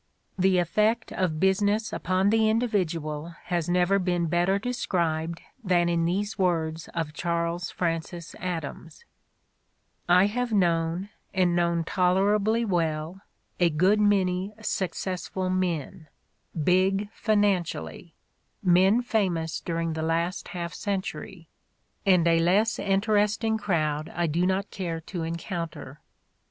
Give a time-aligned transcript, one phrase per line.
[0.35, 6.05] The effect of busi ness upon the individual has never been better described than in
[6.05, 9.05] these words of Charles Francis Adams:
[10.09, 13.21] "I have known, and known tolerably well,
[13.59, 16.07] a good many 'successful' men—
[16.63, 18.15] 'big' financially—
[18.79, 21.47] men famous during the last half century;
[22.07, 26.01] and a less interesting crowd I do not care to encounter.